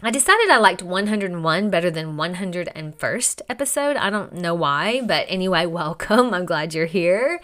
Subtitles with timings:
[0.00, 3.96] I decided I liked 101 better than 101st episode.
[3.96, 6.32] I don't know why, but anyway, welcome.
[6.32, 7.40] I'm glad you're here.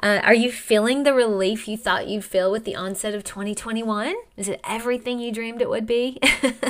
[0.00, 4.14] Uh, are you feeling the relief you thought you'd feel with the onset of 2021?
[4.36, 6.20] Is it everything you dreamed it would be?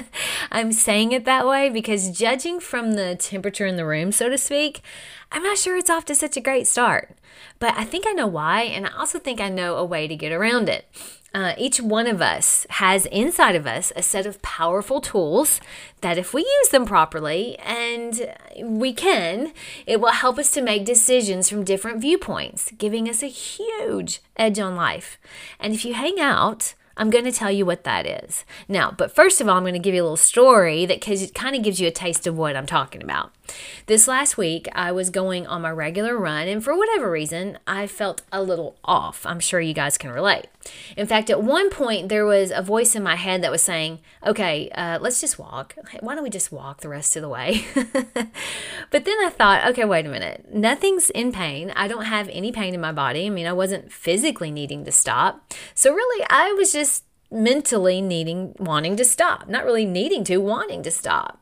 [0.50, 4.38] I'm saying it that way because judging from the temperature in the room, so to
[4.38, 4.80] speak,
[5.30, 7.14] I'm not sure it's off to such a great start.
[7.58, 10.16] But I think I know why, and I also think I know a way to
[10.16, 10.86] get around it.
[11.32, 15.60] Uh, each one of us has inside of us a set of powerful tools
[16.00, 19.52] that, if we use them properly, and we can,
[19.86, 24.58] it will help us to make decisions from different viewpoints, giving us a huge edge
[24.58, 25.18] on life.
[25.60, 28.44] And if you hang out, I'm going to tell you what that is.
[28.68, 31.00] Now, but first of all, I'm going to give you a little story that
[31.34, 33.32] kind of gives you a taste of what I'm talking about.
[33.86, 37.86] This last week, I was going on my regular run, and for whatever reason, I
[37.86, 39.24] felt a little off.
[39.24, 40.46] I'm sure you guys can relate.
[40.94, 44.00] In fact, at one point, there was a voice in my head that was saying,
[44.26, 45.74] Okay, uh, let's just walk.
[46.00, 47.64] Why don't we just walk the rest of the way?
[47.74, 50.52] but then I thought, Okay, wait a minute.
[50.52, 51.72] Nothing's in pain.
[51.74, 53.26] I don't have any pain in my body.
[53.26, 55.50] I mean, I wasn't physically needing to stop.
[55.74, 56.89] So, really, I was just
[57.30, 59.48] mentally needing, wanting to stop.
[59.48, 61.38] Not really needing to, wanting to stop.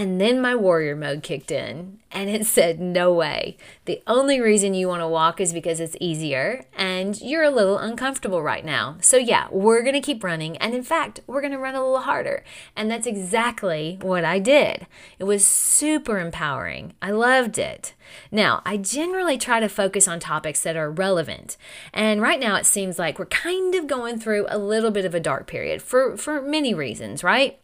[0.00, 3.58] And then my warrior mode kicked in and it said, No way.
[3.84, 7.76] The only reason you want to walk is because it's easier and you're a little
[7.76, 8.96] uncomfortable right now.
[9.02, 10.56] So, yeah, we're going to keep running.
[10.56, 12.44] And in fact, we're going to run a little harder.
[12.74, 14.86] And that's exactly what I did.
[15.18, 16.94] It was super empowering.
[17.02, 17.92] I loved it.
[18.32, 21.58] Now, I generally try to focus on topics that are relevant.
[21.92, 25.14] And right now, it seems like we're kind of going through a little bit of
[25.14, 27.60] a dark period for, for many reasons, right?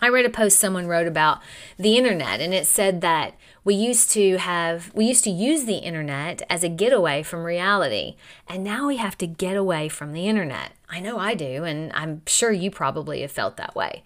[0.00, 1.40] I read a post someone wrote about
[1.78, 3.34] the internet, and it said that
[3.64, 8.16] we used to have, we used to use the internet as a getaway from reality,
[8.46, 10.72] and now we have to get away from the internet.
[10.90, 14.04] I know I do, and I'm sure you probably have felt that way.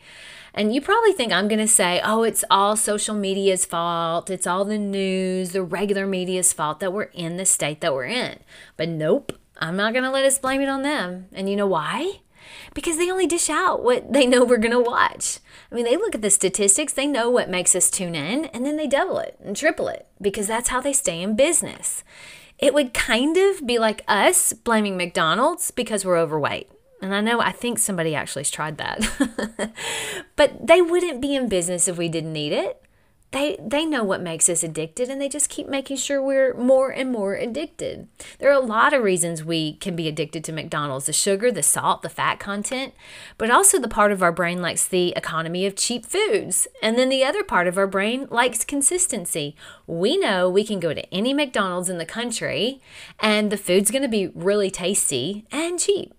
[0.54, 4.30] And you probably think I'm going to say, oh, it's all social media's fault.
[4.30, 8.06] It's all the news, the regular media's fault that we're in the state that we're
[8.06, 8.38] in.
[8.76, 11.26] But nope, I'm not going to let us blame it on them.
[11.32, 12.20] And you know why?
[12.74, 15.39] because they only dish out what they know we're going to watch.
[15.70, 18.66] I mean, they look at the statistics, they know what makes us tune in, and
[18.66, 22.02] then they double it and triple it because that's how they stay in business.
[22.58, 26.68] It would kind of be like us blaming McDonald's because we're overweight.
[27.00, 29.72] And I know, I think somebody actually tried that.
[30.36, 32.82] but they wouldn't be in business if we didn't need it
[33.32, 36.90] they they know what makes us addicted and they just keep making sure we're more
[36.90, 38.08] and more addicted.
[38.38, 41.62] There are a lot of reasons we can be addicted to McDonald's, the sugar, the
[41.62, 42.92] salt, the fat content,
[43.38, 46.66] but also the part of our brain likes the economy of cheap foods.
[46.82, 49.54] And then the other part of our brain likes consistency.
[49.86, 52.80] We know we can go to any McDonald's in the country
[53.20, 56.12] and the food's going to be really tasty and cheap.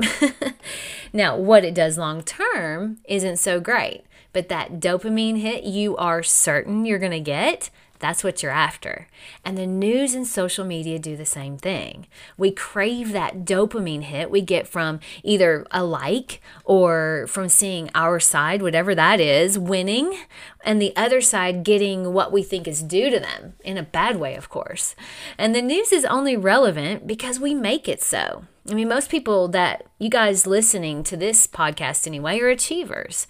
[1.14, 4.06] now, what it does long term isn't so great.
[4.34, 7.70] But that dopamine hit you are certain you're going to get,
[8.02, 9.08] that's what you're after.
[9.46, 12.08] And the news and social media do the same thing.
[12.38, 18.20] We crave that dopamine hit we get from either a like or from seeing our
[18.20, 20.18] side, whatever that is, winning,
[20.66, 24.18] and the other side getting what we think is due to them, in a bad
[24.18, 24.96] way, of course.
[25.38, 28.44] And the news is only relevant because we make it so.
[28.70, 33.26] I mean, most people that you guys listening to this podcast anyway are achievers,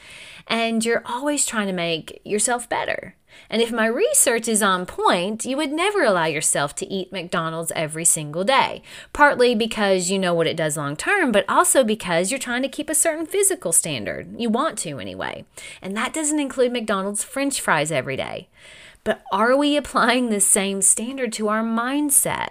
[0.48, 3.16] and you're always trying to make yourself better.
[3.50, 7.72] And if my research is on point, you would never allow yourself to eat McDonald's
[7.76, 8.82] every single day.
[9.14, 12.70] Partly because you know what it does long term, but also because you're trying to
[12.70, 14.40] keep a certain physical standard.
[14.40, 15.46] You want to anyway.
[15.82, 18.48] And that doesn't include McDonald's french fries every day.
[19.04, 22.50] But are we applying the same standard to our mindset?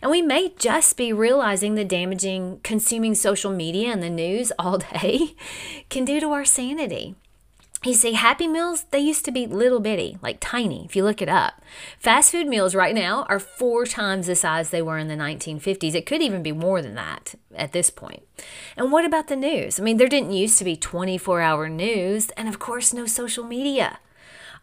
[0.00, 4.78] And we may just be realizing the damaging consuming social media and the news all
[4.92, 5.34] day
[5.88, 7.14] can do to our sanity.
[7.84, 11.20] You see, Happy Meals, they used to be little bitty, like tiny, if you look
[11.20, 11.60] it up.
[11.98, 15.92] Fast food meals right now are four times the size they were in the 1950s.
[15.96, 18.22] It could even be more than that at this point.
[18.76, 19.80] And what about the news?
[19.80, 23.42] I mean, there didn't used to be 24 hour news, and of course, no social
[23.42, 23.98] media.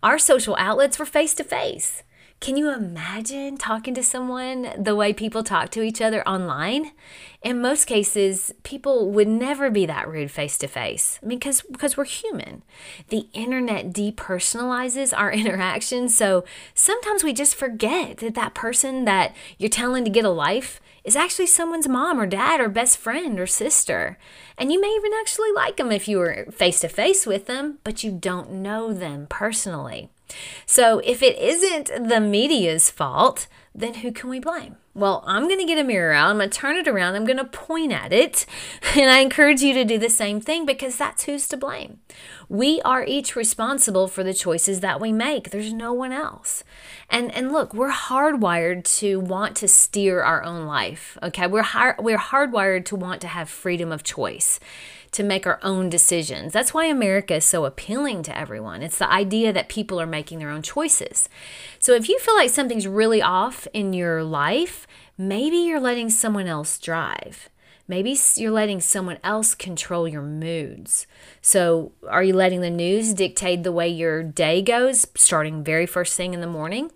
[0.02, 2.04] Our social outlets were face to face.
[2.42, 6.94] Can you imagine talking to someone the way people talk to each other online?
[7.42, 11.20] In most cases, people would never be that rude face to face.
[11.22, 12.64] I mean, because because we're human.
[13.10, 19.70] The internet depersonalizes our interactions, so sometimes we just forget that that person that you're
[19.70, 23.48] telling to get a life is actually someone's mom or dad or best friend or
[23.48, 24.18] sister.
[24.58, 27.80] And you may even actually like them if you were face to face with them,
[27.84, 30.10] but you don't know them personally.
[30.66, 34.78] So if it isn't the media's fault, then who can we blame?
[34.94, 36.30] Well, I'm going to get a mirror out.
[36.30, 37.16] I'm going to turn it around.
[37.16, 38.46] I'm going to point at it.
[38.96, 42.00] And I encourage you to do the same thing because that's who's to blame.
[42.50, 45.52] We are each responsible for the choices that we make.
[45.52, 46.64] There's no one else.
[47.08, 51.16] And and look, we're hardwired to want to steer our own life.
[51.22, 51.46] Okay?
[51.46, 51.66] We're
[52.00, 54.60] we're hardwired to want to have freedom of choice
[55.12, 56.54] to make our own decisions.
[56.54, 58.82] That's why America is so appealing to everyone.
[58.82, 61.30] It's the idea that people are making their own choices.
[61.80, 64.88] So if you feel like something's really off in your life,
[65.18, 67.50] maybe you're letting someone else drive.
[67.90, 71.08] Maybe you're letting someone else control your moods.
[71.42, 76.16] So, are you letting the news dictate the way your day goes, starting very first
[76.16, 76.92] thing in the morning?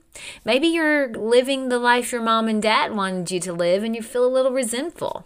[0.45, 4.03] Maybe you're living the life your mom and dad wanted you to live and you
[4.03, 5.25] feel a little resentful.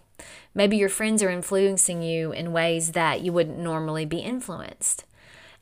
[0.56, 5.04] Maybe your friends are influencing you in ways that you wouldn't normally be influenced.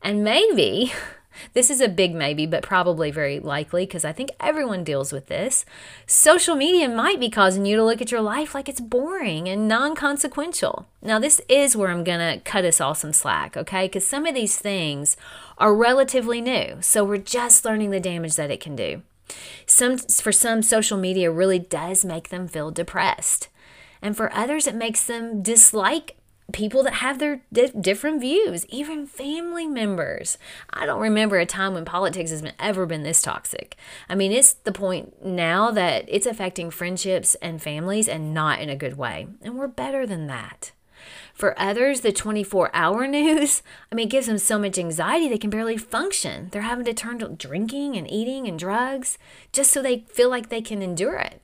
[0.02, 0.92] And maybe,
[1.52, 5.26] this is a big maybe, but probably very likely because I think everyone deals with
[5.26, 5.64] this.
[6.06, 9.68] Social media might be causing you to look at your life like it's boring and
[9.68, 10.86] non consequential.
[11.02, 13.86] Now, this is where I'm going to cut us all some slack, okay?
[13.86, 15.16] Because some of these things
[15.58, 16.78] are relatively new.
[16.80, 19.02] So we're just learning the damage that it can do.
[19.66, 23.48] Some, for some, social media really does make them feel depressed.
[24.02, 26.16] And for others, it makes them dislike
[26.52, 30.38] people that have their di- different views, even family members.
[30.70, 33.76] I don't remember a time when politics has been, ever been this toxic.
[34.08, 38.68] I mean, it's the point now that it's affecting friendships and families and not in
[38.68, 39.26] a good way.
[39.42, 40.72] And we're better than that.
[41.34, 45.38] For others, the 24 hour news, I mean, it gives them so much anxiety they
[45.38, 46.48] can barely function.
[46.50, 49.18] They're having to turn to drinking and eating and drugs
[49.52, 51.42] just so they feel like they can endure it.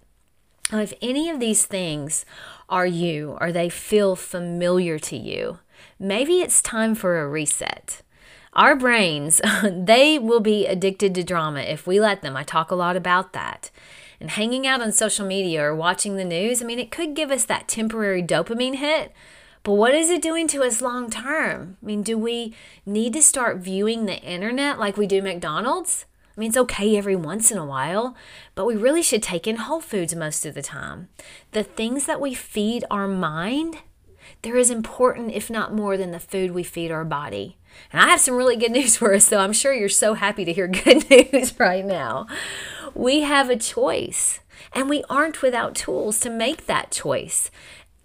[0.70, 2.24] Now, if any of these things
[2.72, 5.58] are you or they feel familiar to you,
[5.98, 8.00] maybe it's time for a reset.
[8.54, 12.34] Our brains, they will be addicted to drama if we let them.
[12.34, 13.70] I talk a lot about that.
[14.18, 17.30] And hanging out on social media or watching the news, I mean, it could give
[17.30, 19.12] us that temporary dopamine hit,
[19.64, 21.76] but what is it doing to us long term?
[21.82, 22.54] I mean, do we
[22.86, 26.06] need to start viewing the internet like we do McDonald's?
[26.34, 28.16] I mean, it's okay every once in a while,
[28.54, 31.08] but we really should take in whole foods most of the time.
[31.52, 33.78] The things that we feed our mind,
[34.40, 37.58] they're as important, if not more, than the food we feed our body.
[37.92, 39.40] And I have some really good news for us, though.
[39.40, 42.26] I'm sure you're so happy to hear good news right now.
[42.94, 44.40] We have a choice,
[44.72, 47.50] and we aren't without tools to make that choice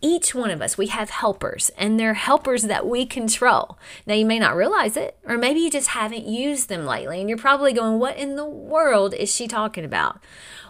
[0.02, 3.78] each one of us, we have helpers, and they're helpers that we control.
[4.06, 7.28] Now, you may not realize it, or maybe you just haven't used them lately, and
[7.28, 10.20] you're probably going, What in the world is she talking about?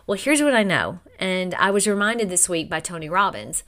[0.05, 3.63] Well, here's what I know, and I was reminded this week by Tony Robbins.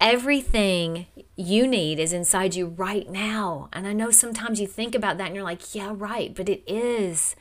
[0.00, 1.06] Everything
[1.36, 3.68] you need is inside you right now.
[3.72, 6.64] And I know sometimes you think about that and you're like, yeah, right, but it
[6.66, 7.36] is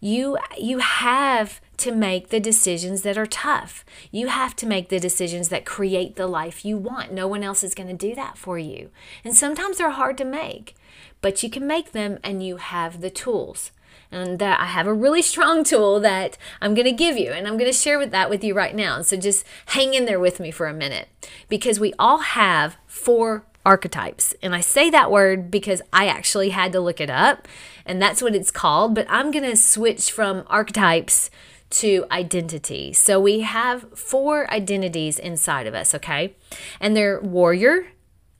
[0.00, 3.84] you you have to make the decisions that are tough.
[4.10, 7.12] You have to make the decisions that create the life you want.
[7.12, 8.90] No one else is going to do that for you.
[9.24, 10.74] And sometimes they're hard to make,
[11.20, 13.72] but you can make them and you have the tools.
[14.10, 17.46] And that I have a really strong tool that I'm going to give you, and
[17.46, 19.02] I'm going to share with that with you right now.
[19.02, 21.08] So just hang in there with me for a minute
[21.48, 24.32] because we all have four archetypes.
[24.42, 27.48] And I say that word because I actually had to look it up,
[27.84, 28.94] and that's what it's called.
[28.94, 31.30] But I'm going to switch from archetypes
[31.68, 32.92] to identity.
[32.92, 36.36] So we have four identities inside of us, okay?
[36.80, 37.88] And they're warrior,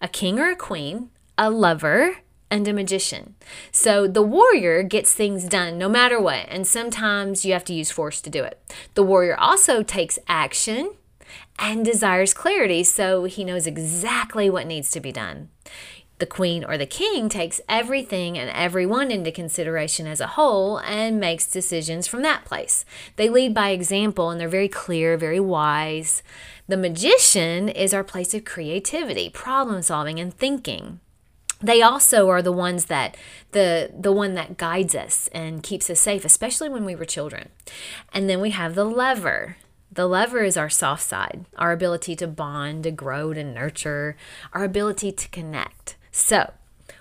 [0.01, 2.19] a king or a queen, a lover,
[2.49, 3.35] and a magician.
[3.73, 7.91] So the warrior gets things done no matter what, and sometimes you have to use
[7.91, 8.61] force to do it.
[8.95, 10.93] The warrior also takes action
[11.59, 15.49] and desires clarity, so he knows exactly what needs to be done.
[16.19, 21.21] The queen or the king takes everything and everyone into consideration as a whole and
[21.21, 22.87] makes decisions from that place.
[23.17, 26.23] They lead by example and they're very clear, very wise.
[26.69, 31.01] The magician is our place of creativity, problem solving, and thinking
[31.61, 33.17] they also are the ones that
[33.53, 37.49] the the one that guides us and keeps us safe especially when we were children
[38.13, 39.57] and then we have the lover
[39.97, 44.17] the lover is our soft side, our ability to bond, to grow, to nurture,
[44.53, 45.97] our ability to connect.
[46.13, 46.53] So,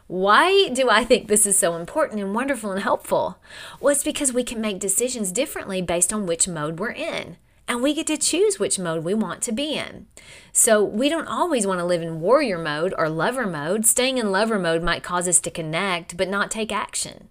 [0.08, 3.40] Why do I think this is so important and wonderful and helpful?
[3.80, 7.38] Well, it's because we can make decisions differently based on which mode we're in.
[7.68, 10.06] And we get to choose which mode we want to be in.
[10.54, 13.88] So we don't always want to live in warrior mode or lover mode.
[13.88, 17.28] Staying in lover mode might cause us to connect but not take action.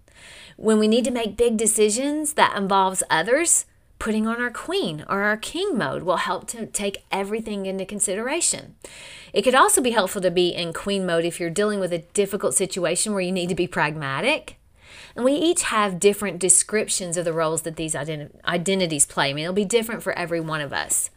[0.56, 3.66] When we need to make big decisions that involves others,
[3.98, 8.74] putting on our queen or our king mode will help to take everything into consideration.
[9.32, 11.98] It could also be helpful to be in queen mode if you're dealing with a
[11.98, 14.58] difficult situation where you need to be pragmatic.
[15.16, 19.30] And we each have different descriptions of the roles that these ident- identities play.
[19.30, 21.10] I mean, it'll be different for every one of us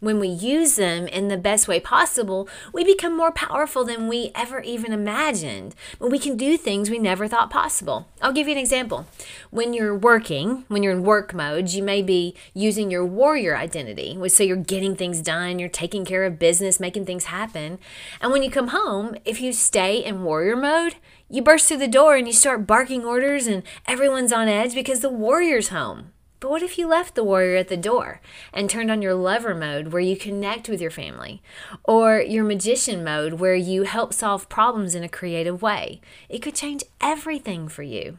[0.00, 4.32] when we use them in the best way possible, we become more powerful than we
[4.34, 5.74] ever even imagined.
[5.98, 8.08] But we can do things we never thought possible.
[8.20, 9.06] I'll give you an example.
[9.50, 14.18] When you're working, when you're in work mode, you may be using your warrior identity.
[14.28, 17.78] So you're getting things done, you're taking care of business, making things happen.
[18.20, 20.96] And when you come home, if you stay in warrior mode,
[21.28, 25.00] you burst through the door and you start barking orders, and everyone's on edge because
[25.00, 26.12] the warrior's home.
[26.40, 29.54] But what if you left the warrior at the door and turned on your lover
[29.54, 31.42] mode where you connect with your family?
[31.84, 36.00] Or your magician mode where you help solve problems in a creative way?
[36.30, 38.18] It could change everything for you.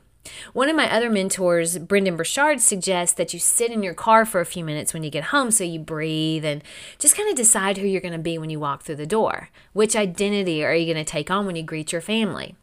[0.54, 4.40] One of my other mentors, Brendon Burchard, suggests that you sit in your car for
[4.40, 6.64] a few minutes when you get home so you breathe and
[7.00, 9.50] just kind of decide who you're going to be when you walk through the door.
[9.74, 12.56] Which identity are you going to take on when you greet your family?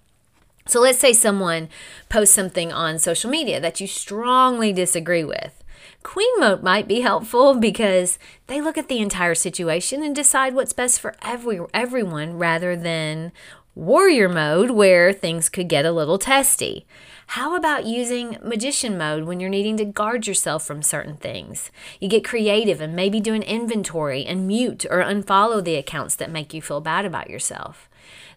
[0.68, 1.70] So let's say someone
[2.10, 5.64] posts something on social media that you strongly disagree with.
[6.02, 10.74] Queen mode might be helpful because they look at the entire situation and decide what's
[10.74, 13.32] best for every everyone rather than
[13.74, 16.86] warrior mode where things could get a little testy.
[17.32, 21.70] How about using magician mode when you're needing to guard yourself from certain things?
[22.00, 26.30] You get creative and maybe do an inventory and mute or unfollow the accounts that
[26.30, 27.90] make you feel bad about yourself.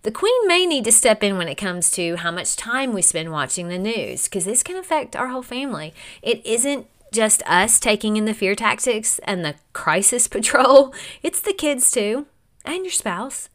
[0.03, 3.01] The Queen may need to step in when it comes to how much time we
[3.01, 5.93] spend watching the news, because this can affect our whole family.
[6.21, 10.93] It isn't just us taking in the fear tactics and the crisis patrol,
[11.23, 12.25] it's the kids too,
[12.65, 13.47] and your spouse.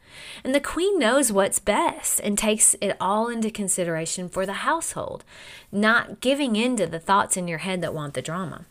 [0.45, 5.25] And the queen knows what's best and takes it all into consideration for the household,
[5.71, 8.65] not giving in to the thoughts in your head that want the drama.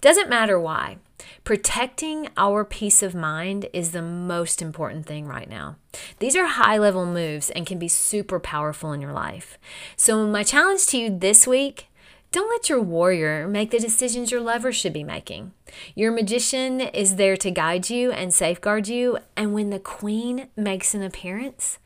[0.00, 0.98] Doesn't matter why.
[1.44, 5.76] Protecting our peace of mind is the most important thing right now.
[6.18, 9.58] These are high level moves and can be super powerful in your life.
[9.96, 11.87] So, my challenge to you this week
[12.30, 15.52] don't let your warrior make the decisions your lover should be making.
[15.94, 20.94] Your magician is there to guide you and safeguard you, and when the queen makes
[20.94, 21.78] an appearance,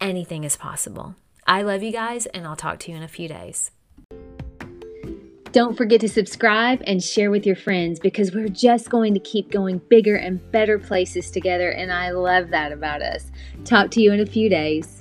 [0.00, 1.16] anything is possible.
[1.44, 3.72] I love you guys, and I'll talk to you in a few days.
[5.50, 9.50] Don't forget to subscribe and share with your friends because we're just going to keep
[9.50, 13.32] going bigger and better places together, and I love that about us.
[13.64, 14.99] Talk to you in a few days.